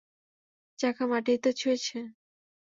[0.79, 1.97] চাকা মাটিতে ছুঁয়েছে?